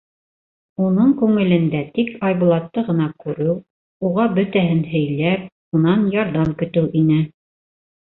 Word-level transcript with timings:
Уның 0.85 1.11
күңелендә 1.19 1.81
тик 1.99 2.09
Айбулатты 2.31 2.85
ғына 2.89 3.07
күреү, 3.27 3.55
уға 4.11 4.27
бөтәһен 4.41 4.83
һөйләп, 4.97 5.49
унан 5.81 6.13
ярҙам 6.19 6.61
көтөү 6.65 6.95
ине. 7.07 7.25